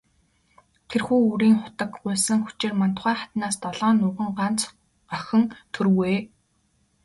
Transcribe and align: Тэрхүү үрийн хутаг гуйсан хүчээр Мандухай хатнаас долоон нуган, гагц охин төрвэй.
Тэрхүү 0.89 1.19
үрийн 1.31 1.57
хутаг 1.63 1.89
гуйсан 2.01 2.39
хүчээр 2.43 2.73
Мандухай 2.79 3.15
хатнаас 3.19 3.55
долоон 3.63 3.95
нуган, 4.03 4.27
гагц 4.39 4.61
охин 5.15 5.43
төрвэй. 5.73 6.17